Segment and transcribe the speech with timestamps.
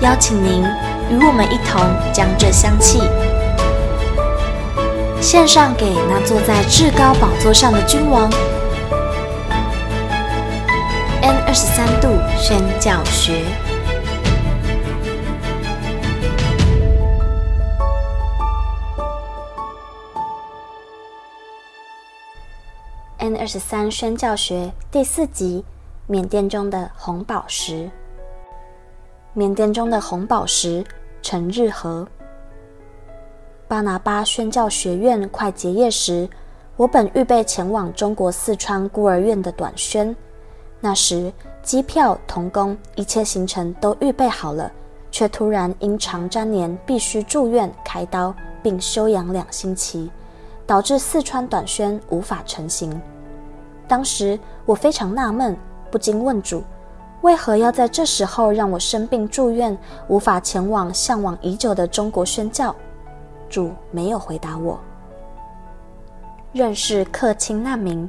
[0.00, 0.62] 邀请您
[1.10, 1.78] 与我们一同
[2.10, 3.00] 将这香气
[5.20, 8.30] 献上给那坐在至高宝座上的君王。
[11.20, 13.44] N 二十三度宣教学。
[23.18, 25.62] N 二十三宣教学第四集：
[26.06, 27.90] 缅甸中的红宝石。
[29.32, 30.84] 缅甸中的红宝石，
[31.22, 32.04] 陈日和。
[33.68, 36.28] 巴拿巴宣教学院快结业时，
[36.76, 40.14] 我本预备前往中国四川孤儿院的短宣。
[40.80, 44.68] 那时机票、童工一切行程都预备好了，
[45.12, 50.10] 却突然因肠粘连必须住院开刀，并休养两星期，
[50.66, 53.00] 导致四川短宣无法成行。
[53.86, 54.36] 当时
[54.66, 55.56] 我非常纳闷，
[55.88, 56.64] 不禁问主。
[57.22, 59.76] 为何要在这时候让我生病住院，
[60.08, 62.74] 无法前往向往已久的中国宣教？
[63.48, 64.78] 主没有回答我。
[66.52, 68.08] 认识客卿难民。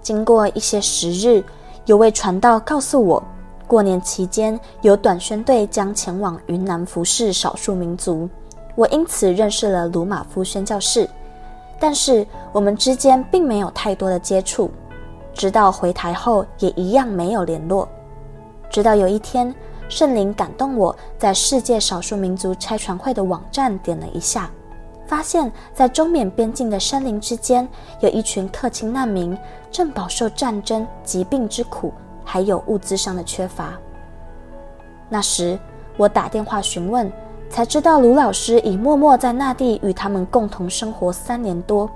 [0.00, 1.42] 经过一些时日，
[1.86, 3.22] 有位传道告诉我，
[3.66, 8.28] 过年期间有短宣队将前往云南服侍少数民族，
[8.76, 11.08] 我因此认识了鲁玛夫宣教士，
[11.80, 14.70] 但是我们之间并没有太多的接触。
[15.34, 17.88] 直到回台后，也一样没有联络。
[18.70, 19.54] 直到有一天，
[19.88, 24.50] 圣灵感动我，在世界少数民族拆传会的网站点了一下，
[25.06, 27.68] 发现，在中缅边境的山林之间，
[28.00, 29.36] 有一群克钦难民
[29.70, 31.92] 正饱受战争、疾病之苦，
[32.24, 33.74] 还有物资上的缺乏。
[35.08, 35.58] 那时，
[35.96, 37.12] 我打电话询问，
[37.50, 41.88] 才知道卢老师已默默在那地与他们共同生活三年多。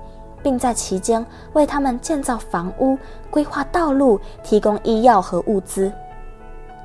[0.42, 2.98] 并在其间为他们建造房屋、
[3.30, 5.92] 规划道路、提供医药和物资。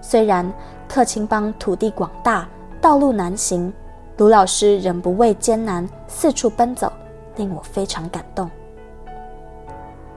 [0.02, 0.52] 虽然
[0.88, 2.48] 克钦邦土地广大，
[2.82, 3.72] 道路难行，
[4.18, 6.92] 卢老师仍不畏艰难，四处奔走，
[7.36, 8.50] 令我非常感动。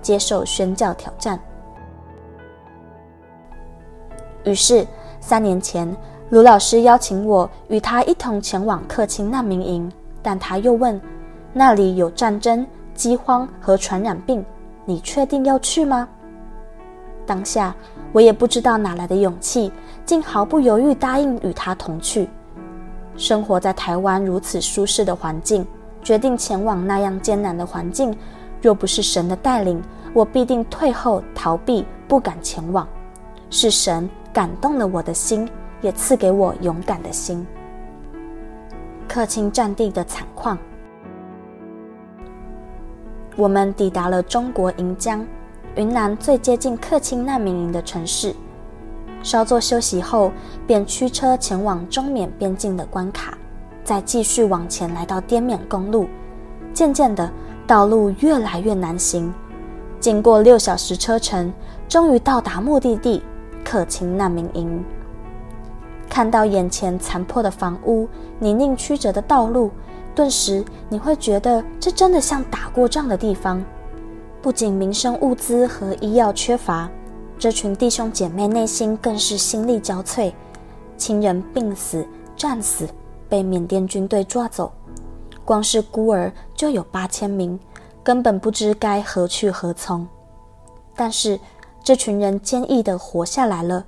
[0.03, 1.39] 接受宣教挑战。
[4.45, 4.87] 于是
[5.21, 5.97] 三年前，
[6.31, 9.91] 卢老师邀请我与他一同前往克钦难民营，
[10.23, 11.01] 但他又问
[11.53, 12.65] ：“那里有战争？”
[12.97, 14.45] 饥荒和传染病，
[14.85, 16.09] 你确定要去吗？
[17.27, 17.75] 当下
[18.13, 19.71] 我也不知道哪来的勇气，
[20.05, 22.29] 竟毫不犹豫答应与他同去。
[23.17, 25.67] 生活在台湾如此舒适的环境，
[26.03, 28.17] 决定前往那样艰难的环境，
[28.63, 32.87] 若不是神的带领，我必定退后逃避，不敢前往。
[33.51, 35.49] 是神感动了我的心，
[35.81, 37.47] 也赐给我勇敢的心。
[39.09, 40.59] 客卿战地的惨况。
[43.37, 45.23] 我们抵达了中国盈江，
[45.75, 48.35] 云南最接近克钦难民营的城市。
[49.23, 50.33] 稍作休息后，
[50.67, 53.37] 便驱车前往中缅边境的关卡，
[53.85, 56.09] 再继续往前来到滇缅公路。
[56.73, 57.31] 渐渐的，
[57.67, 59.31] 道路越来越难行。
[60.01, 61.53] 经过六小时车程，
[61.87, 63.23] 终于到达目的地——
[63.63, 64.83] 克钦难民营。
[66.09, 68.09] 看到眼前残破的房屋、
[68.39, 69.71] 泥泞曲折的道路。
[70.17, 73.63] 顿时，你会觉得这真的像打过仗的地方。
[74.41, 76.91] 不仅民生物资和医药缺乏，
[77.39, 80.33] 这群弟兄姐妹内心更是心力交瘁。
[80.97, 82.89] 亲人病死、战死，
[83.29, 84.73] 被缅甸军队抓走，
[85.45, 87.61] 光是孤儿就有八千名，
[88.03, 90.09] 根本不知该何去何从。
[90.95, 91.39] 但是，
[91.85, 93.85] 这群人坚毅地活下来了，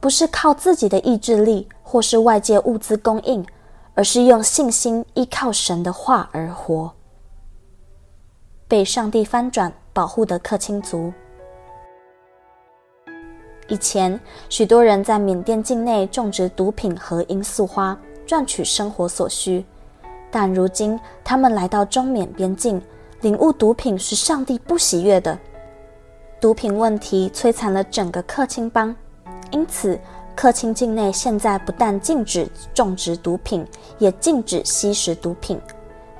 [0.00, 3.46] 不是靠自己的意志力，或是外界物资供应。
[4.00, 6.90] 而是用信心依靠神的话而活，
[8.66, 11.12] 被上帝翻转保护的克钦族。
[13.68, 14.18] 以前，
[14.48, 17.94] 许多人在缅甸境内种植毒品和罂粟花，
[18.24, 19.62] 赚取生活所需。
[20.30, 22.80] 但如今，他们来到中缅边境，
[23.20, 25.38] 领悟毒品是上帝不喜悦的。
[26.40, 28.96] 毒品问题摧残了整个克钦邦，
[29.50, 30.00] 因此，
[30.40, 33.62] 克钦境内现在不但禁止种植毒品，
[33.98, 35.60] 也禁止吸食毒品。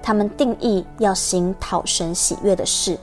[0.03, 2.99] 他们定义要行讨神喜悦的事。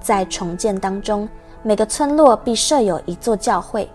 [0.00, 1.28] 在重建当中，
[1.62, 3.88] 每个村落必设有一座教会。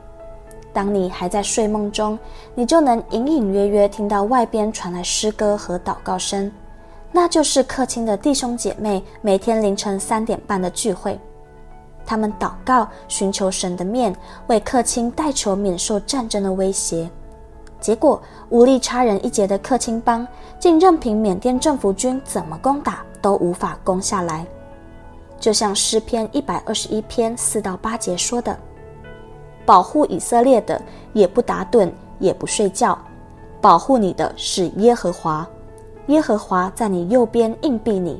[0.71, 2.17] 当你还在睡梦中，
[2.53, 6.49] 你就能隐隐约约听到外边传来诗歌和祷告声，
[7.11, 11.19] 那就是客卿的弟兄姐妹每天凌晨三点半的聚会。
[12.05, 14.15] 他们祷告，寻求神的面，
[14.47, 17.09] 为客卿代求免受战争的威胁。
[17.79, 20.27] 结果无力差人一截的客卿邦，
[20.59, 24.45] 竟任凭缅甸政府军怎么攻打，都无法攻下来。
[25.39, 28.57] 就像诗篇一百二十一篇四到八节说的
[29.65, 30.81] ：“保护以色列的，
[31.13, 32.97] 也不打盹，也不睡觉。
[33.61, 35.47] 保护你的是耶和华，
[36.07, 38.19] 耶和华在你右边荫庇你，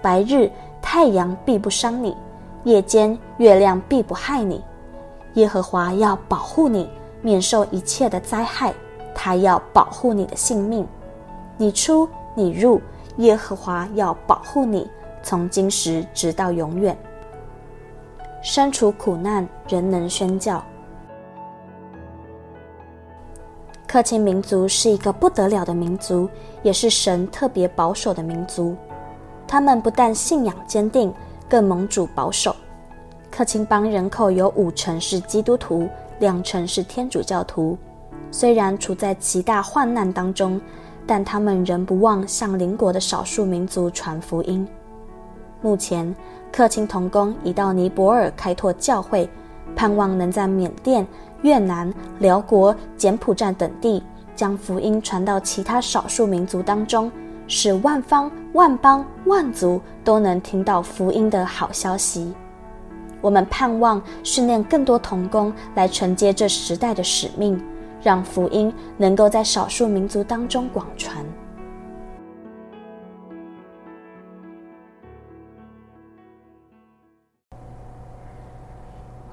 [0.00, 0.50] 白日
[0.80, 2.16] 太阳必不伤你。”
[2.64, 4.64] 夜间月亮必不害你，
[5.34, 6.88] 耶和华要保护你，
[7.20, 8.74] 免受一切的灾害。
[9.14, 10.86] 他要保护你的性命，
[11.56, 12.80] 你出你入，
[13.18, 14.90] 耶和华要保护你，
[15.22, 16.96] 从今时直到永远。
[18.42, 20.62] 身处苦难，仍能宣教。
[23.86, 26.28] 客卿民族是一个不得了的民族，
[26.62, 28.74] 也是神特别保守的民族。
[29.46, 31.14] 他们不但信仰坚定。
[31.48, 32.54] 更盟主保守，
[33.30, 35.88] 克钦邦人口有五成是基督徒，
[36.18, 37.76] 两成是天主教徒。
[38.30, 40.60] 虽然处在极大患难当中，
[41.06, 44.66] 但他们仍不忘向邻国的少数民族传福音。
[45.60, 46.14] 目前，
[46.52, 49.28] 克钦童工已到尼泊尔开拓教会，
[49.76, 51.06] 盼望能在缅甸、
[51.42, 54.02] 越南、寮国、柬埔寨等地，
[54.34, 57.10] 将福音传到其他少数民族当中。
[57.46, 62.32] 使万方万邦万族都能听到福音的好消息。
[63.20, 67.58] 我们盼望训练更多童工来承接这时代的使命，
[68.02, 71.16] 让福音能够在少数民族当中广传。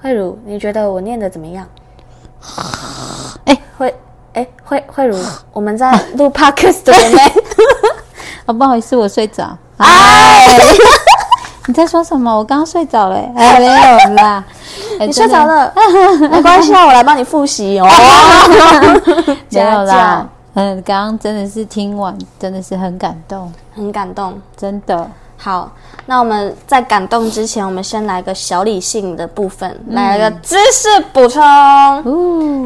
[0.00, 1.68] 慧茹，你觉得我念的怎么样？
[3.44, 3.94] 哎，慧，
[4.32, 5.16] 哎，慧慧茹，
[5.52, 7.51] 我们在录 podcast 对不对？
[8.46, 9.56] 哦，不好意思，我睡着。
[9.78, 10.56] 哎，
[11.66, 12.36] 你在说什么？
[12.36, 13.16] 我刚刚睡着了。
[13.36, 14.44] 哎，没有啦。
[15.00, 15.72] 你睡着了，
[16.30, 17.86] 没关系啊，我来帮你复习哦。
[19.50, 20.28] 没有啦。
[20.54, 25.08] 嗯，刚刚真的是听完，真的是很感动，很感动，真的。
[25.38, 25.72] 好，
[26.06, 31.42] 那我们在感动之前，我们先来个小理性的部分，来个知识补充。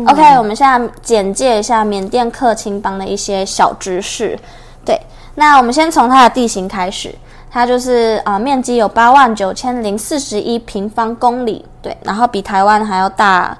[0.06, 4.38] OK，我们现在简介一下缅甸客卿邦的一些小知识。
[4.84, 5.00] 对。
[5.36, 7.14] 那我们先从它的地形开始，
[7.50, 13.56] 它就是啊、呃，面积有八万九千零四十一平方公里，对，然后比台湾还要大，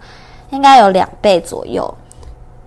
[0.51, 1.95] 应该有两倍左右，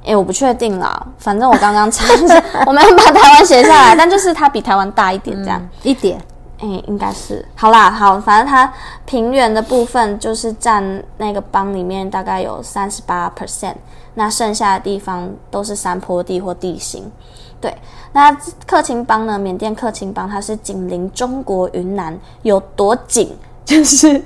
[0.04, 2.06] 诶，我不确定啦，反正我刚刚查，
[2.66, 6.22] 我没有把台湾写下来，但就是它比台湾大一点，这样、嗯、一点，
[6.60, 8.72] 诶，应该是，好啦，好，反正它
[9.06, 13.74] 平原的部分就是占那个邦里面大概有三十八 percent，
[14.14, 17.12] 那剩下的地方都是山坡地或地形。
[17.62, 17.76] 对，
[18.14, 18.32] 那
[18.66, 19.38] 克钦邦呢？
[19.38, 23.36] 缅甸克钦邦它是紧邻中国云南，有多紧？
[23.66, 24.24] 就是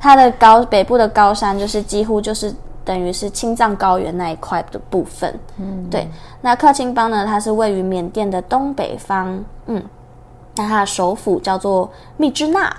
[0.00, 2.54] 它的高北部的高山，就是几乎就是
[2.84, 5.38] 等于是青藏高原那一块的部分。
[5.58, 6.08] 嗯，对。
[6.40, 7.26] 那克钦邦呢？
[7.26, 9.44] 它是位于缅甸的东北方。
[9.66, 9.82] 嗯，
[10.54, 12.74] 那它的首府叫做密支那。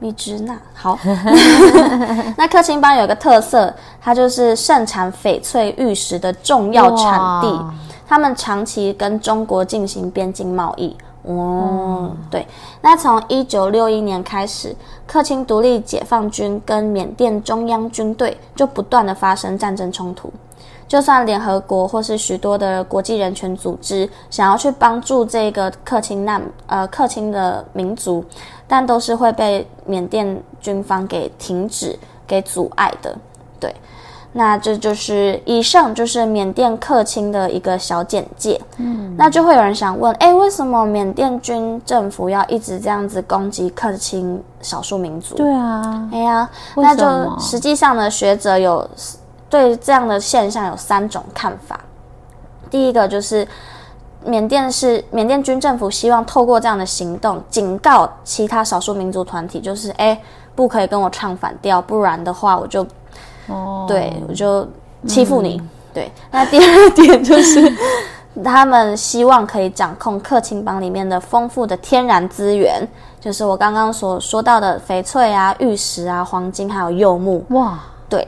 [0.00, 0.98] 密支那，好。
[2.36, 7.66] 那克钦邦有一个特色，它就是盛产翡翠玉石的重要产地。
[8.08, 12.46] 他们长期跟中国进行边境贸易，哦，对。
[12.80, 14.74] 那从一九六一年开始，
[15.06, 20.32] 克钦独立解放军跟缅甸中央军队就不断的发生战争冲突。
[20.88, 28.24] 就算联合国或是许多的国际人权组织想要去帮助这个克钦难呃克钦的民族，
[28.66, 33.14] 但都是会被缅甸军方给停止、给阻碍的，
[33.60, 33.74] 对。
[34.32, 38.60] 那这就是以上就是缅甸客卿的一个小简介。
[38.76, 45.34] 嗯，那就会有人想问，哎，为什么缅甸军政府要一直这样子攻击客卿少数民族？
[45.34, 48.88] 对啊，哎呀，那就实际上呢，学者有
[49.48, 51.80] 对这样的现象有三种看法。
[52.70, 53.48] 第一个就是
[54.24, 60.20] 缅甸是缅甸军政府希望透过这样的行动警告其他少数民族团体，就是哎，
[60.54, 62.86] 不可以跟我唱反调，不然的话我就。
[63.48, 64.66] 哦，对，我就
[65.06, 65.56] 欺负你。
[65.60, 67.72] 嗯、对，那第二点就是，
[68.44, 72.86] 他们希望可以掌控客卿邦里面的丰富的天然资源，
[73.20, 77.44] 就是我刚刚所说到的翡翠啊、玉石啊、黄金还有柚木。
[77.50, 77.78] 哇，
[78.08, 78.26] 对。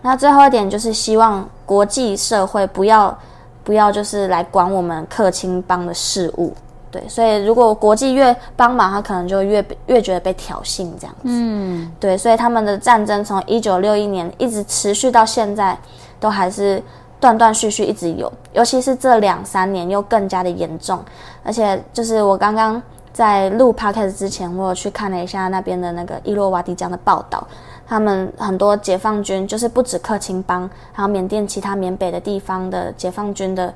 [0.00, 3.16] 那最后一点就是希望国际社会不要
[3.64, 6.54] 不要就是来管我们客卿邦的事务。
[6.90, 11.24] 对，所以如果国际越帮忙，他可能就越越觉得被挑衅这样子。
[11.24, 15.78] 嗯，对，所以他们的战争从一九六一年一直持续到现在，
[16.18, 16.82] 都还是
[17.20, 20.98] 断断续续一直有，尤其是这两三年又更加的严重。
[21.44, 22.80] 而且就是我刚刚
[23.12, 27.46] 在录 podcast 之前，我有去看了一下那边的那个伊洛瓦底江的报道，
[27.86, 33.72] 他们很多解放军就是不止克钦邦，还有缅甸其他缅北的地方的解放军的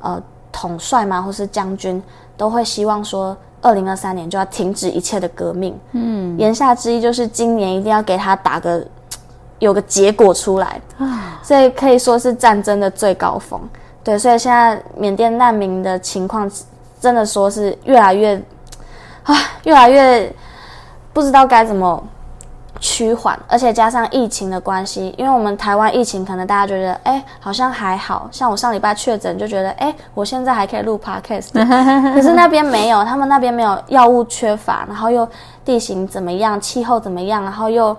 [0.00, 2.00] 呃统帅嘛，或是将军。
[2.34, 5.78] 都会希望说，二零二三年就要停止一切的革命。
[5.92, 8.84] 嗯，言下之意就是今年一定要给他打个
[9.60, 13.60] 有个结果出来啊，所以可以说是战争的最高峰。
[14.02, 16.50] 对，所以现在缅甸难民的情况
[17.00, 18.34] 真的说是越来越
[19.22, 20.34] 啊，越来越
[21.12, 22.02] 不知道该怎么。
[22.82, 31.52] 趋缓，而且加上疫情的关系，因为我们台湾疫情可能大家觉得，哎，好像还好，像我上礼拜确诊就觉得，哎，我现在还可以录 podcast，
[32.12, 35.26] 可是那边没有，他们那边没有药物缺乏，然后又
[35.64, 37.96] 地形怎么样，气候怎么样，然后又，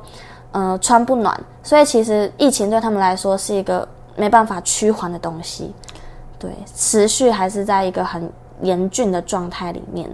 [0.52, 3.88] 呃，穿不暖，所以其实疫情对他们来说是一个
[4.18, 5.74] 没办法趋缓的东西，
[6.38, 8.30] 对，持续还是在一个很
[8.62, 10.10] 严峻的状态里面，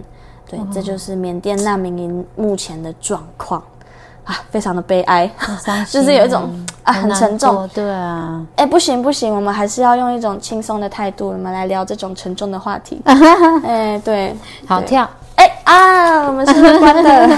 [0.48, 3.60] 对，这就是缅甸难民营目前的状况。
[4.24, 5.30] 啊，非常的悲哀，
[5.90, 6.50] 就是有一种
[6.84, 13.00] 啊很沉重，对啊，哎，不行不行，我们还是要用一种轻松的态度，我们来聊这种沉重的话题。
[13.66, 14.36] 哎，对，
[14.66, 17.28] 好跳，哎啊，我们是关的。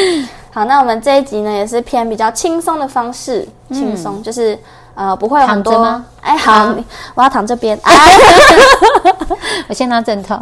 [0.54, 4.58] 好，那我们这一集呢，也是偏比较轻松的方式，轻松就是
[4.94, 6.04] 呃不会有很多吗？
[6.20, 6.74] 哎，好，
[7.14, 7.78] 我要躺这边，
[9.66, 10.36] 我先拿枕头。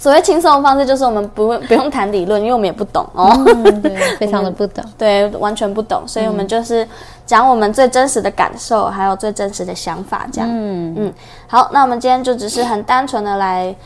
[0.00, 6.88] 所谓轻松的方式，就是我们不不用谈理论，因为我们也不懂哦，嗯、对， 非常的不懂，对，完全不懂，所以我们就是
[7.26, 10.48] 讲我们最真实的感受，还有最真实的想法，这样。
[10.50, 10.94] 嗯。
[10.96, 11.12] 嗯，
[11.46, 13.76] 好，那我们今天就只是很单纯的来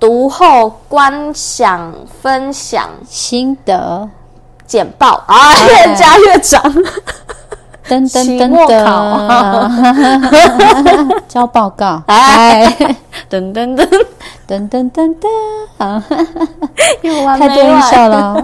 [0.00, 4.08] 读后观想、分享心得、
[4.66, 5.22] 简报。
[5.26, 6.62] 啊，越加越长。
[7.88, 8.78] 噔噔噔噔，
[11.26, 12.66] 交报告，哎，
[13.30, 14.06] 噔噔噔
[14.48, 15.28] 噔噔噔噔，
[15.76, 16.02] 啊，
[17.38, 18.42] 太多音效了，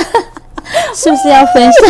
[0.94, 1.82] 是不是要分享？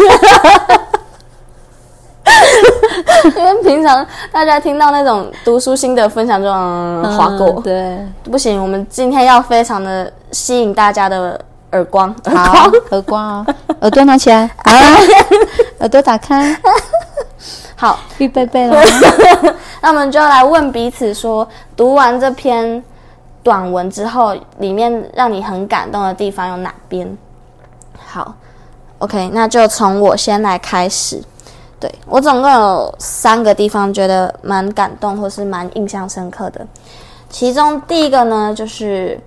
[3.37, 11.41] 因为平常大家听到那种读书心得分享就嗯划过，对，不行，我们今天要非常的吸引大家的。
[11.73, 13.21] 耳光，好，耳光。
[13.21, 13.47] 啊，
[13.81, 14.71] 耳朵拿起来， 好，
[15.81, 16.57] 耳朵打开，
[17.75, 18.81] 好，预备备了。
[19.81, 22.81] 那我们就来问彼此说，读完这篇
[23.45, 27.17] 短文之后，里面让你很感动的地方有哪边？
[28.05, 28.35] 好
[28.99, 31.23] ，OK，那就从我先来开始。
[31.79, 36.67] 对，我总共有三个地方觉得蛮感动，或是蛮印象深刻的。
[37.29, 39.21] 其中第一个呢，就是。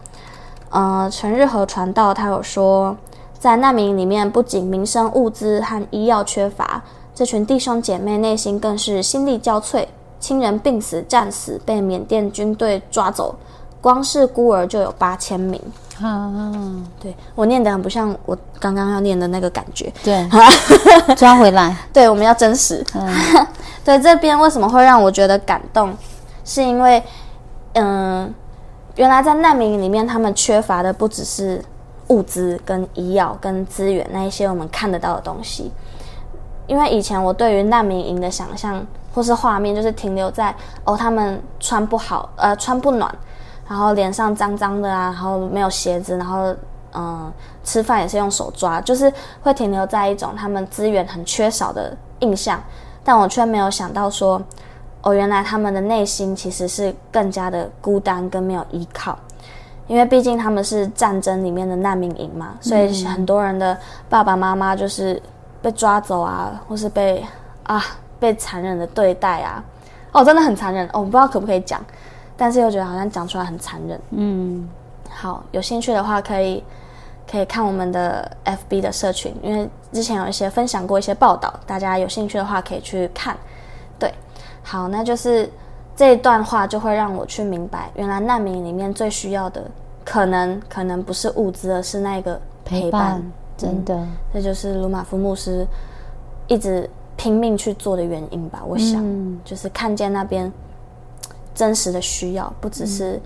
[0.70, 2.94] 呃，陈日和传道他有说，
[3.40, 6.84] 在难民营里面，不仅民生物资和医药缺乏，
[7.16, 9.86] 这群弟兄姐妹内心更是心力交瘁，
[10.20, 13.34] 亲人病死、战死，被缅甸军队抓走，
[13.88, 15.62] 光是孤儿就有八千名。
[16.02, 16.30] 啊，
[17.00, 19.90] 对，我念的很不像我刚刚要念的那个感觉。
[20.04, 20.28] 对，
[21.16, 21.74] 抓回来。
[21.94, 22.86] 对，我们要真实。
[22.94, 23.48] 嗯，
[23.86, 25.96] 对，这边为什么会让我觉得感动？
[26.44, 27.02] 是因为，
[27.76, 27.86] 嗯、
[28.26, 28.30] 呃。
[28.98, 31.64] 原来在难民营里面，他们缺乏的不只是
[32.08, 35.72] 物资、跟医药、跟资源那一些我们看得到的东西。
[36.66, 40.54] 因为以前我对于难民营的想象或是画面，就是停留在
[40.84, 43.16] 哦，他们穿不好，呃，穿不暖，
[43.68, 46.56] 然后脸上脏脏的啊，然后没有鞋子，然后嗯、
[46.94, 47.34] 呃，
[47.64, 52.62] 吃饭也是用手抓，就是会停留在一种他们资源很缺少的印象。
[53.04, 54.42] 但我却没有想到说。
[55.04, 59.18] 哦，原来他们的内心其实是更加的孤单跟没有依靠，
[59.86, 63.78] 因为毕竟他们是战争里面的难民营嘛，所以很多人的
[64.10, 65.22] 爸爸妈妈就是
[65.62, 67.24] 被抓走啊，或是被
[67.64, 67.82] 啊
[68.20, 69.64] 被残忍的对待啊，
[70.12, 71.80] 哦，真的很残忍哦，我不知道可不可以讲，
[72.38, 74.00] 但是又觉得好像讲出来很残忍。
[74.12, 74.70] 嗯，
[75.10, 76.64] 好，有兴趣的话可以
[77.30, 83.36] 可以看我们的 FB 的社群，因为之前有一些分享过一些报道，大家有兴趣的话可以去看。
[84.00, 84.14] 对
[84.64, 85.50] 好，那就是
[85.96, 89.64] 这一段话就会让我去明白，原来难民里面最需要的，
[90.06, 92.92] 可能可能不是物资，而是那个陪伴。
[92.92, 95.66] 陪伴真的，嗯，这就是鲁马夫牧师
[96.46, 98.62] 一直拼命去做的原因吧？
[98.68, 100.52] 我想，嗯，就是看见那边
[101.58, 103.20] 真实的需要，不只是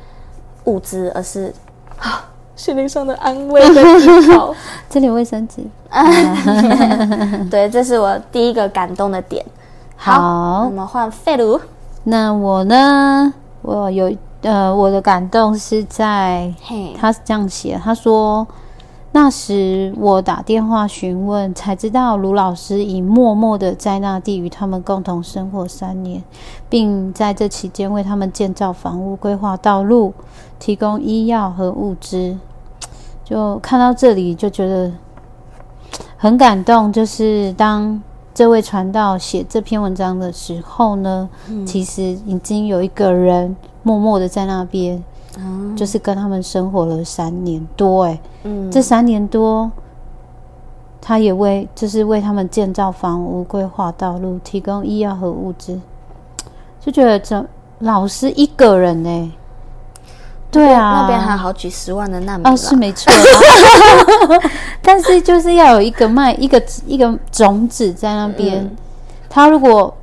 [0.64, 1.54] 物资，嗯，而是
[2.00, 4.56] 啊 心灵上的安慰跟依靠。
[4.90, 5.62] 这里有卫生纸。
[7.52, 9.46] 对，这是我第一个感动的点。
[9.98, 11.60] 好，好，我们换废炉。
[12.06, 13.34] 那我呢？
[13.62, 16.54] 我有呃，我的感动是在，
[16.98, 18.48] 他是这样写，他说。
[19.14, 26.24] 那时我打电话询问，才知道卢老师已默默的在那地与他们共同生活三年，
[26.70, 30.14] 并在这期间为他们建造房屋、规划道路、
[30.60, 32.38] 提供医药和物资。
[33.26, 34.92] 就看到这里就觉得
[36.16, 36.92] 很感动。
[36.92, 38.02] 就是当
[38.34, 43.54] 这位传道写这篇文章的时候呢，嗯、其实已经有一个人
[43.84, 45.04] 默默的在那边。
[45.38, 49.72] 嗯、就是跟他们生活了三年多，哎，嗯，这三年多，
[51.00, 55.80] 他也为就是为他们建造房屋、规划道路、提供医药和物资，
[56.82, 57.46] 就觉得这
[57.80, 59.32] 老师一个人呢，
[60.52, 63.10] 对啊，那边还好几十万的难民啊，是没错，
[64.84, 68.76] 但是就是要有一个卖一个一个种子在那边，嗯、
[69.30, 69.94] 他如果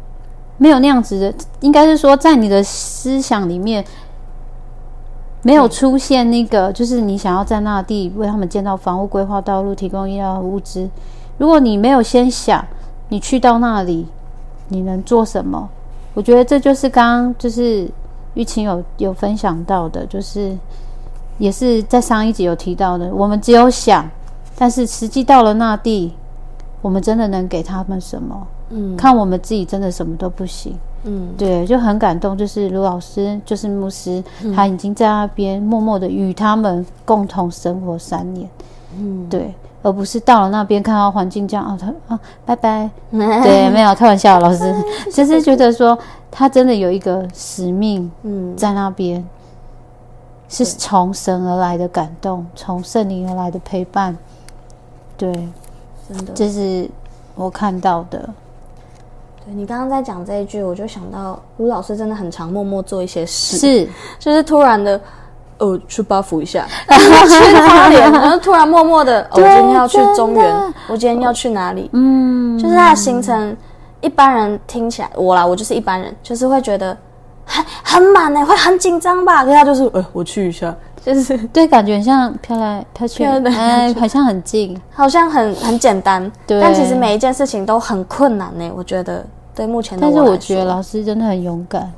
[0.56, 3.84] 没有那样子的，应该是说在你的思想里面。
[5.42, 10.88] 没有出现那个，就是你想要在那地为他们建造房屋、规划道路、提供医疗物资。
[11.36, 12.64] 如果你没有先想，
[13.08, 14.06] 你去到那里，
[14.68, 15.68] 你能做什么？
[16.14, 17.88] 我觉得这就是刚刚就是
[18.34, 20.56] 玉琴有有分享到的，就是
[21.38, 23.14] 也是在上一集有提到的。
[23.14, 24.08] 我们只有想，
[24.56, 26.12] 但是实际到了那地，
[26.82, 28.46] 我们真的能给他们什么？
[28.70, 30.76] 嗯，看我们自己真的什么都不行。
[31.08, 32.36] 嗯，对，就很感动。
[32.36, 38.48] 就是卢老师，就是牧师，嗯、他已经在那边默默的与他们共同生活三年。
[38.98, 42.90] 嗯，对，而不是到了那边看到环境这样啊，他啊，拜拜。
[43.10, 44.74] 对，没有开玩笑，老师，
[45.10, 45.98] 只是觉得说
[46.30, 49.24] 他真的有一个使命，嗯，在那边
[50.48, 54.16] 是从神而来的感动，从圣灵而来的陪伴。
[55.16, 55.32] 对，
[56.08, 56.88] 真的，这是
[57.34, 58.28] 我看到的。
[59.54, 63.88] 你刚刚在讲这一句，我就想到卢老师真的很常默默做一些事，是，
[64.18, 65.00] 就是突然的，
[65.58, 71.88] 哦，去八福一下， 去花莲，然后突然默默的，哦，我今天要去中原，我今天要去哪里？
[71.92, 73.56] 嗯，就是他的行程，
[74.00, 76.96] 一般人听起来，我啦，我就是一般人，就是会觉得
[77.44, 79.44] 很很满呢，会很紧张吧？
[79.44, 80.74] 可是他就是，呃，我去一下。
[81.00, 86.60] 就是 对，感觉很像飘来飘去，哎，好像很近，好像很很简单，对。
[86.60, 88.70] 但其实每一件事情都很困难呢。
[88.76, 89.24] 我觉得，
[89.58, 91.92] 对目前的我，但是我觉得老师真的很勇敢，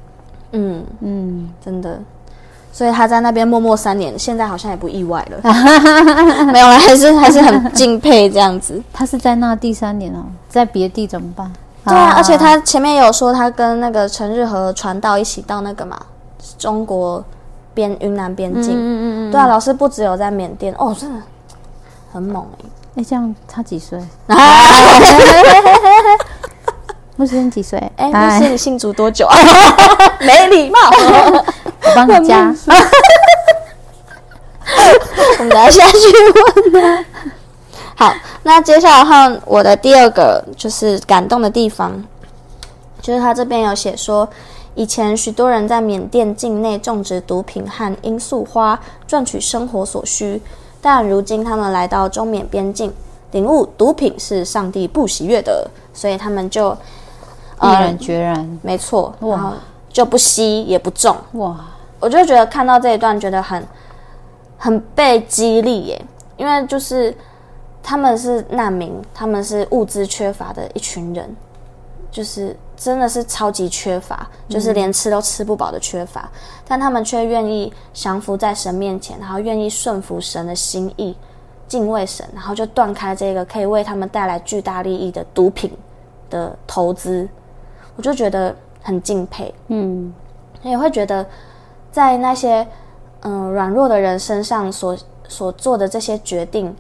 [0.53, 2.01] 嗯嗯，真的。
[2.73, 5.38] 所以他在那边默默三年，现在好像也不意外了。
[6.51, 8.83] 没有了，还是还是很敬佩这样子。
[8.94, 11.53] 他是在那第三年哦，在别地怎么办？
[11.85, 16.01] 对啊，而且他前面有说他跟那个陈日和传道一起到那个嘛
[16.57, 17.23] 中国。
[17.73, 21.20] 边云南边境，嗯嗯嗯，对啊，老师不只有在缅甸哦，真的
[22.12, 22.64] 很猛哎！
[22.96, 23.96] 哎，这样他几岁？
[27.20, 27.78] 牧师你几岁？
[27.96, 29.37] 哎，牧师你信主多久啊？
[30.20, 32.46] 没礼貌， 我帮你加。
[35.38, 35.98] 我们来下去
[36.72, 37.04] 问他。
[37.94, 41.92] 好，那接下来的话我的第二个就是感动的地方，
[43.02, 44.26] 就是他这边有写说。
[44.76, 50.40] 以前许多人在缅甸境内种植毒品和罂粟花，赚取生活所需。
[50.80, 52.90] 但如今他们来到中缅边境，
[53.33, 56.74] 领悟毒品是上帝不喜悦的，所以他们就
[57.62, 59.53] 毅然决然，没错，哇，
[59.88, 61.16] 就不吸也不种。
[61.33, 61.57] 哇，
[61.99, 63.66] 我就觉得看到这一段，觉得很
[64.57, 66.05] 很被激励耶，
[66.37, 67.14] 因为就是
[67.83, 71.37] 他们是难民，他们是物资缺乏的一群人，
[72.11, 72.57] 就是。
[72.81, 81.14] 真的是超级缺乏，就是连吃都吃不饱的缺乏，嗯、但他们却愿意降服在神面前，然后愿意顺服神的心意，
[81.68, 85.70] 敬畏神，然后就断开这个可以为他们带来巨大利益的毒品
[86.31, 87.29] 的投资，
[87.96, 89.55] 我就觉得很敬佩。
[89.68, 90.12] 嗯，
[90.62, 91.24] 也会觉得
[91.90, 92.66] 在那些
[93.20, 94.96] 嗯软弱的人身上所
[95.29, 96.74] 所做的这些决定，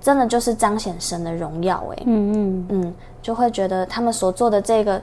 [0.00, 1.82] 真的就是彰显神的荣耀。
[1.92, 5.00] 哎，嗯嗯嗯，就会觉得他们所做的这个。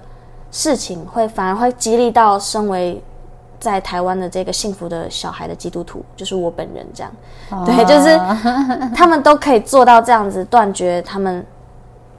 [0.56, 3.02] 事情会反而会激励到身为
[3.60, 7.12] 在台湾的这个幸福的小孩的基督徒，就是我本人这样，
[7.50, 8.16] 哦、对，就是
[8.94, 11.44] 他们都可以做到这样子断绝他们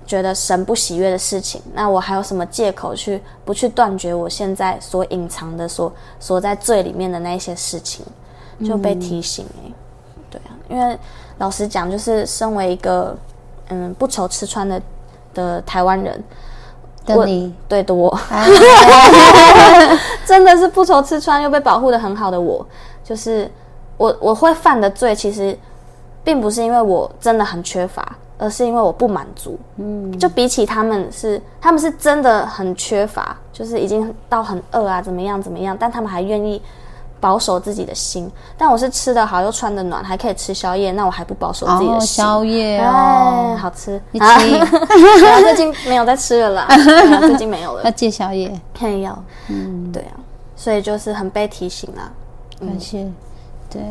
[0.07, 1.61] 觉得神不喜悦的事情。
[1.73, 8.05] 那我还有什么借口去不去断绝我现在所隐藏的、所所在罪里面的那些事情？
[8.65, 9.75] 就被提醒哎、欸，
[10.17, 10.99] 嗯、对啊，因为
[11.39, 13.17] 老实讲，就是身为一个
[13.69, 14.81] 嗯不愁吃穿的
[15.35, 16.23] 的台湾人。
[17.07, 18.19] 的你对的我，
[20.25, 22.67] 真的是不愁吃穿又被保护的很好的我，
[23.05, 23.51] 就是
[23.99, 25.55] 我我会犯的罪，其实
[26.23, 29.59] 并不是因为我真的很缺乏，而是因为我不满足。
[29.77, 36.61] 嗯，就比起他们是，他们是真的很缺乏，就是已经到很饿啊，怎么样怎么样，但他们还愿意
[37.21, 38.31] 保守自己的心。
[38.59, 42.25] 但我是吃得好又穿得暖，还可以吃宵夜，那我还不保守自己的心。
[42.25, 44.01] 哦、宵夜、哦，哎，好吃。
[44.11, 45.41] 你吃、 啊？
[45.41, 46.69] 最近没有在吃了啦，
[47.21, 47.85] 最近没有了。
[47.85, 49.25] 要戒宵夜，偏要。
[49.49, 50.15] 嗯，对啊，
[50.57, 52.11] 所以就是很被提醒啦。
[52.61, 53.07] 感谢。
[53.71, 53.83] 对。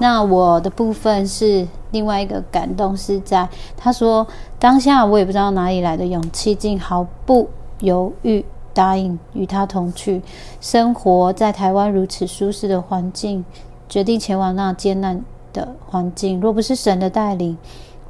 [0.00, 4.26] 那我的部分是另外一个感动，是在他说
[4.58, 7.48] 当下我也不知道哪里来的勇气，竟毫不
[7.80, 10.22] 犹豫答应与他同去，
[10.60, 13.44] 生活在台湾如此舒适的环境，
[13.88, 16.40] 决定前往那艰难的环境。
[16.40, 17.56] 若不是神的带领，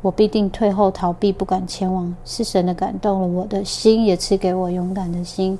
[0.00, 2.14] 我必定退后逃避，不敢前往。
[2.24, 5.58] 是神的感动了我的心，也赐给我勇敢的心。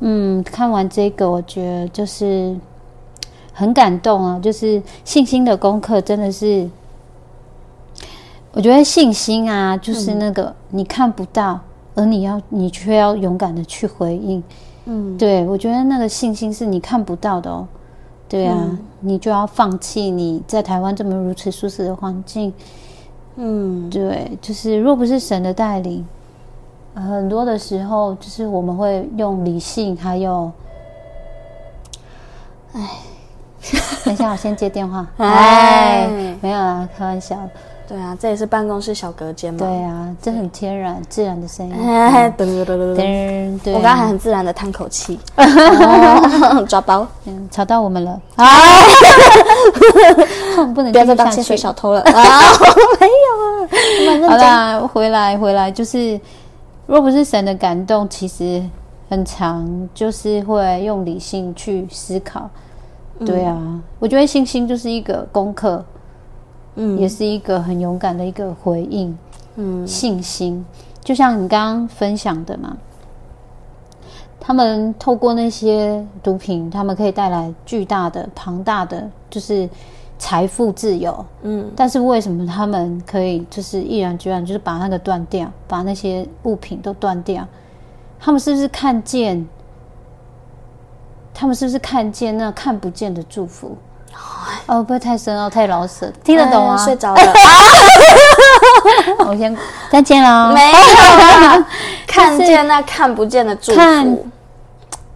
[0.00, 2.56] 嗯，看完这个，我觉得就是。
[3.58, 4.38] 很感动啊！
[4.38, 6.70] 就是信心的功课，真的是，
[8.52, 11.58] 我觉得信心啊，就是那个你看不到，
[11.96, 14.40] 而你要，你却要勇敢的去回应。
[14.84, 17.66] 嗯，对，我觉得那个信心是你看不到的哦。
[18.28, 22.54] 对啊，嗯，你就要放弃你在台湾这么如此舒适的环境。
[23.34, 26.06] 嗯，对，就是若不是神的带领，
[26.94, 30.52] 很多的时候就是我们会用理性，还有，
[32.74, 32.88] 哎。
[34.08, 35.06] 等一下，我先接电话。
[35.18, 36.08] 哎，
[36.40, 37.36] 没有啦，开玩笑。
[37.86, 39.58] 对啊，这也是办公室小隔间嘛。
[39.60, 41.74] 对啊，这很天然、自然的声音。
[41.74, 43.72] 噔噔噔噔噔。
[43.72, 45.18] 我刚刚还很自然的叹口气。
[46.66, 47.06] 抓包，
[47.50, 48.18] 吵到我们了。
[48.36, 48.46] 啊！
[50.74, 52.12] 不能不要再当薪水小偷了啊！
[53.00, 53.06] 没
[54.16, 54.28] 有啊。
[54.30, 56.18] 好啦，回来回来，就是
[56.86, 58.62] 若不是神的感动，其实
[59.08, 62.48] 很常就是会用理性去思考。
[63.26, 65.84] 对啊，嗯、我觉得信心就是一个功课，
[66.76, 69.16] 嗯，也是一个很勇敢的一个回应，
[69.56, 70.64] 嗯，信心。
[71.02, 72.76] 就像你刚刚分享的嘛，
[74.38, 79.68] 他们透过那些毒品，他们可以带来巨大的、庞大的，就是
[80.18, 87.46] 财富自由，嗯，但是为什么他们可以就是毅然决然，就是把那个断掉，把那些物品都断掉？
[88.20, 89.46] 他们是不是看见？
[91.32, 93.76] 他们是不是看见那看不见的祝福？
[94.66, 96.76] 哦，不会太深哦，太老舍，听得懂吗？
[96.76, 97.20] 睡着了。
[99.26, 99.56] 我先
[99.90, 100.52] 再见了。
[100.52, 100.76] 没有
[102.06, 103.78] 看见那看不见的祝福。
[103.78, 104.18] 看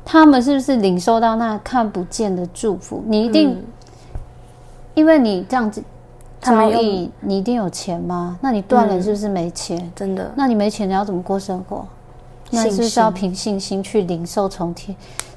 [0.04, 3.02] 他们是不是领受到那看不见的祝福？
[3.06, 3.64] 你一定，嗯、
[4.94, 5.82] 因为你这样子
[6.40, 8.36] 交易，你一定有钱吗？
[8.40, 9.78] 那你断了是不是没钱？
[9.78, 10.30] 嗯、真的？
[10.36, 11.86] 那你没钱，你要怎么过生活？
[12.50, 14.94] 那是不是要凭信心去领受从天？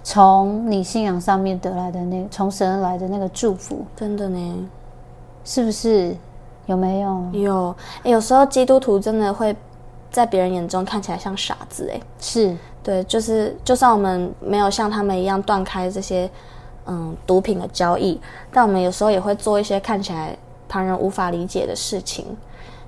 [0.07, 4.69] 从你信仰上面得来的那从神而来的那个祝福，真的呢？
[5.43, 6.15] 是不是？
[6.67, 7.25] 有没有？
[7.33, 7.75] 有。
[8.03, 9.55] 欸，有时候基督徒真的会
[10.11, 16.29] 在别人眼中看起来像傻子，哎，是对，就是就算我们没有像他们一样断开这些
[16.85, 18.21] 嗯毒品的交易，
[18.53, 20.37] 但我们有时候也会做一些看起来
[20.69, 22.25] 旁人无法理解的事情，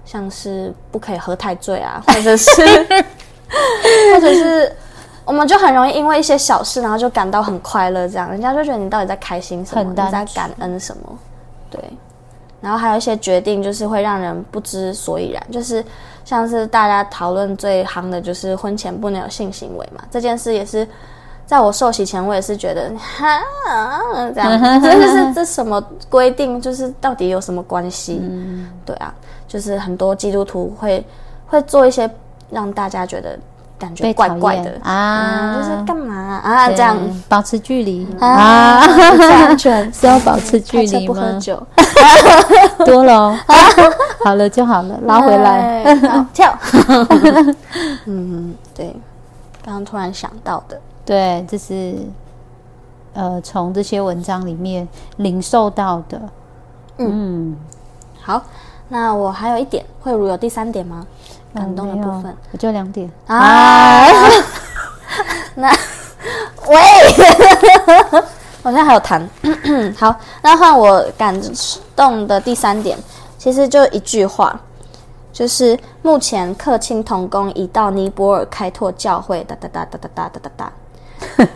[0.05, 2.61] 像是不可以喝太醉啊，或者是
[4.13, 4.71] 或者是。
[5.27, 9.83] 我们就很容易因为一些小事，然后就感到很快乐，这样人家就觉得你到底在开心什么？
[9.83, 11.19] 你在感恩什么？
[11.69, 11.79] 对。
[12.61, 15.83] 然后还有一些决定，就是会让人不知所以然，就是
[16.23, 20.01] 像是大家讨论最夯的，就是婚前不能有性行为嘛。
[20.09, 20.87] 这件事也是
[21.45, 23.39] 在我受洗前，我也是觉得哈
[24.33, 26.59] 这样， 真的是这什么规定？
[26.59, 28.19] 就是到底有什么关系？
[28.21, 29.13] 嗯，对啊，
[29.47, 31.05] 就是很多基督徒会
[31.45, 32.09] 会做一些
[32.49, 33.37] 让大家觉得。
[33.77, 34.79] 感觉怪怪的。
[34.83, 36.69] 啊、嗯，就是干嘛啊，啊？
[36.69, 36.97] 这样。
[37.29, 38.07] 保持距离。
[38.19, 38.79] 啊，啊。
[39.47, 39.91] 安全。
[39.93, 41.13] 是要保持距离吗？
[41.13, 41.61] 不喝酒，
[42.85, 43.39] 多了、哦，
[44.23, 45.95] 好了就好了，拉回来，
[46.33, 46.57] 跳。
[48.05, 48.95] 嗯，对，
[49.63, 51.95] 刚刚突然想到的，对，这是
[53.13, 54.87] 呃，从这些文章里面
[55.17, 56.21] 领受到的。
[56.97, 57.57] 嗯，嗯。
[58.21, 58.41] 好，
[58.89, 61.05] 那我还有一点，慧如有第三点吗？
[61.53, 63.37] 感动的部分，我就两点啊。
[63.37, 64.07] 啊
[65.55, 65.69] 那
[66.67, 66.75] 喂，
[68.61, 69.25] 我现在还有痰。
[69.97, 71.33] 好，那换我感
[71.95, 72.97] 动的第三点，
[73.37, 74.59] 其实就一句话，
[75.31, 79.43] 就是目前克卿同工已到尼泊尔开拓教会。
[79.45, 80.71] 哒哒哒哒哒哒哒哒哒。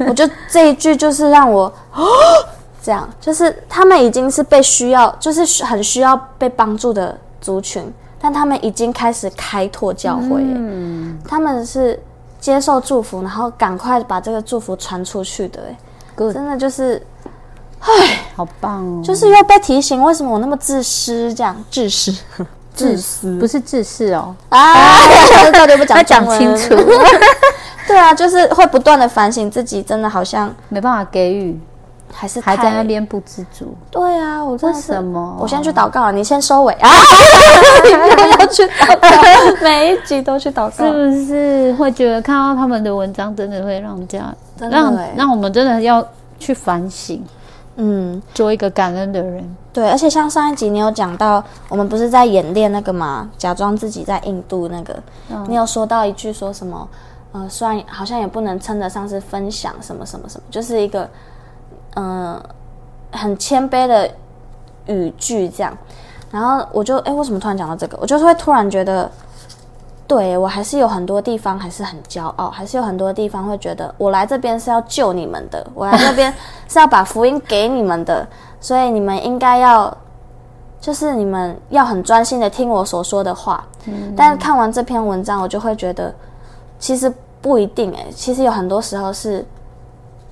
[0.07, 2.07] 我觉得这一句就是让我哦
[2.81, 7.93] 这样，就是他们已经是被需要，就是很需要被帮助的族群。
[8.21, 11.99] 但他们已经开始开拓教会，嗯，他们是
[12.39, 15.63] 接受祝福，然后赶快把这个祝福传出去的，
[16.31, 17.01] 真的就是，
[17.79, 17.89] 唉，
[18.35, 19.01] 好棒哦！
[19.03, 22.15] 就是又被提醒，为什么我那么自私，这样自私，
[22.75, 24.35] 自私，不是自私哦。
[24.49, 24.75] 啊，
[25.51, 26.75] 到底不讲讲清楚？
[27.87, 31.59] 对啊，就是会不断的反省自己，真的好像没办法给予。
[32.13, 33.73] 还是还在那边不知足。
[33.89, 35.37] 对啊，我为什么？
[35.39, 36.89] 我先去祷告了，你先收尾啊！
[37.83, 41.73] 你要去祷告，每一集都去祷告，是不是？
[41.73, 46.05] 会觉得看到他们的文章，真的会让人家让让我们真的要
[46.37, 47.23] 去反省，
[47.77, 49.55] 嗯，做一个感恩的人。
[49.73, 53.29] 对，而且像上一集你有讲到，我们不是在演练那个嘛？
[53.37, 54.95] 假装自己在印度那个，
[55.29, 56.87] 嗯、你有说到一句说什么？
[57.31, 61.09] 呃，虽然好像也不能称得上是分享什么什么什么，就是一个。
[61.95, 64.09] 嗯、呃，很谦卑的
[64.85, 65.77] 语句这样，
[66.31, 67.97] 然后我就哎，为什么突然讲到这个？
[68.01, 69.09] 我就是会突然觉得，
[70.07, 76.33] 对，我还是有很多地方还是很骄傲，还是有很多地方会觉得，我来这边是要救你们的，我来这边
[76.67, 78.25] 是要把福音给你们的，
[78.59, 79.95] 所以你们应该要，
[80.79, 83.63] 就是你们要很专心的听我所说的话。
[83.85, 86.13] 嗯、但是看完这篇文章，我就会觉得，
[86.79, 89.45] 其实不一定哎，其实有很多时候是。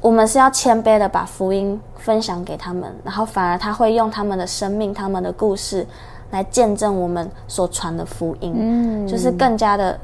[0.01, 5.85] 我们是要谦卑的把福音分享给他们，然后反而他会用他们的生命、他们的故事
[6.31, 9.99] 来见证我们所传的福音，嗯，就是更加的、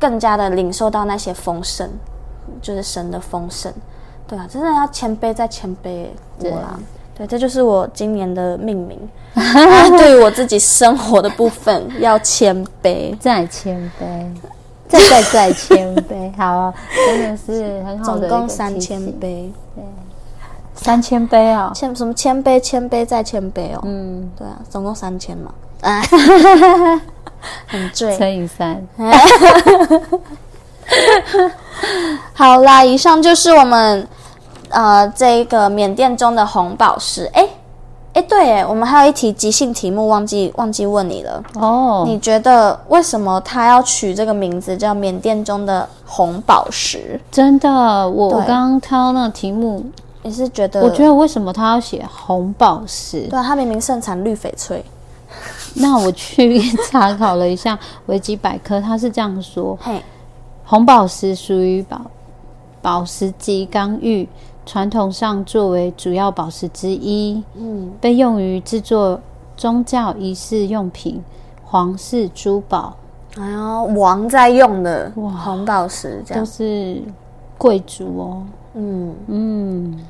[0.00, 1.88] 更加的领受到那些丰盛，
[2.60, 3.72] 就是神的丰盛，
[4.26, 6.08] 对啊，真的要谦卑再谦卑，
[6.40, 6.76] 对啦，
[7.14, 8.98] 对，这就是我今年的命名，
[9.96, 14.26] 对于我自己生活的部分要谦卑，再谦卑。
[14.92, 16.72] 再再再千杯， 好，
[17.06, 18.28] 真的是很好的。
[18.28, 19.82] 总共三千杯，对，
[20.74, 23.80] 三千杯啊，谦什么千杯、千杯再千杯哦。
[23.84, 25.50] 嗯，对啊，总共三千嘛，
[25.80, 26.02] 哎，
[27.68, 28.86] 很醉，乘以三。
[32.34, 34.06] 好啦，以上就是我们
[34.68, 37.48] 呃这一个缅甸中的红宝石，哎。
[38.14, 41.42] 哎，对，哎，我们还有一题即兴题目，忘记忘记问你了。
[41.54, 42.06] 哦，oh.
[42.06, 47.18] 你觉得为什么他要取这个名字叫缅甸中的红宝石？
[47.30, 49.82] 真的，我刚刚看到那个题目，
[50.22, 50.82] 你是觉得？
[50.82, 53.22] 我觉得为什么他要写红宝石？
[53.28, 54.84] 对，他明明盛产绿翡翠。
[55.76, 60.02] 那我去 查考了一下维基百科，他是这样说：嘿，
[60.66, 61.98] 红宝石属于宝
[62.82, 64.28] 宝石级刚玉。
[64.64, 69.20] 传统上作为主要宝石之一，嗯，被用于制作
[69.56, 71.22] 宗教仪式用品、
[71.64, 72.96] 皇室珠宝，
[73.36, 76.44] 哎呦，王在用的哇，红宝石这样。
[76.44, 77.02] 都是
[77.58, 78.42] 贵族哦，
[78.74, 79.14] 嗯。
[79.26, 80.00] 嗯，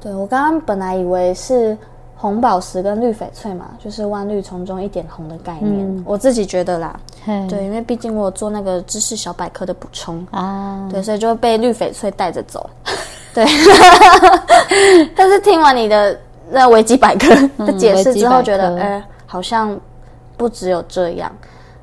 [0.00, 1.76] 对，我刚刚本来以为是
[2.16, 7.46] 红宝石跟绿翡翠嘛，就是万绿丛中一点红的概念，嗯、我自己觉得啦，嘿。
[7.48, 10.26] 对，因为毕竟我有做那个知识小百科的补充。
[10.30, 12.68] 啊，对，所以就被绿翡翠带着走。
[13.34, 13.44] 对，
[15.16, 16.18] 但是听完你的
[16.50, 17.28] 那维基百科
[17.66, 19.78] 的解释之后，觉得哎、欸，好像
[20.36, 21.30] 不只有这样，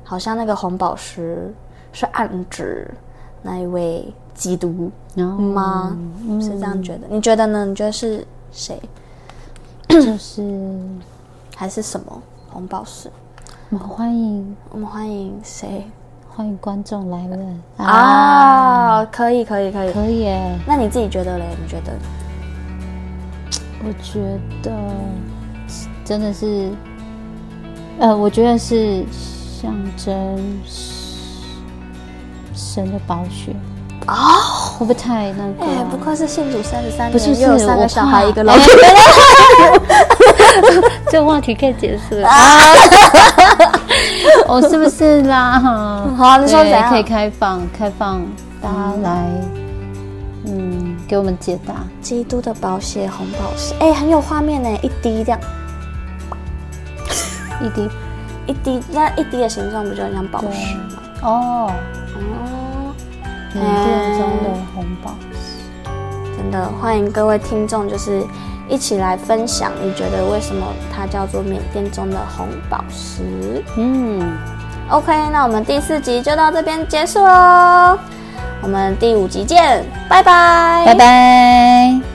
[0.02, 1.52] 好像那个红宝石
[1.92, 2.90] 是暗指
[3.42, 5.94] 那一位基督吗？
[6.26, 7.06] 嗯、是这样觉得？
[7.08, 7.66] 你觉得呢？
[7.66, 8.80] 你觉得是谁？
[9.88, 10.42] 就是
[11.54, 13.10] 还是什么红宝石？
[13.68, 15.86] 我们欢迎，我们欢迎谁？
[16.34, 19.04] 欢迎观众来问啊！
[19.12, 20.58] 可以，可以，可以，可以耶。
[20.66, 21.44] 那你自己觉得嘞？
[21.62, 21.92] 你觉得？
[23.84, 24.18] 我觉
[24.62, 24.72] 得
[26.06, 26.70] 真的是，
[27.98, 30.14] 呃，我觉得是象征
[32.54, 33.54] 神的宝血
[34.06, 34.16] 啊！
[34.78, 35.66] 会不会太那个？
[35.66, 38.62] 哎，不愧是信主三十三年，不是又有三个小孩，一个老婆。
[41.10, 42.34] 这个话题可以结束了啊！
[44.46, 45.58] 哦，是不是啦？
[46.16, 48.20] 好，你说谁可以开放，开放
[48.60, 49.26] 大家来，
[50.46, 51.74] 嗯，给我们解答。
[52.00, 55.40] 基督的宝血红宝石，哎，很有画面呢，一滴这样，
[57.62, 57.90] 一滴，
[58.46, 61.02] 一滴，那一滴的形状不就很像宝石吗？
[61.22, 61.72] 哦，
[62.14, 62.94] 哦，
[63.54, 65.64] 缅甸中的红宝石，
[66.36, 68.22] 真的欢迎各位听众，就是。
[68.72, 73.62] 一起来分享，你觉得为什么它叫做缅甸中的红宝石？
[73.76, 74.34] 嗯
[74.88, 77.98] ，OK，那我们第四集就到这边结束喽，
[78.62, 82.11] 我们第五集见，拜拜，拜拜。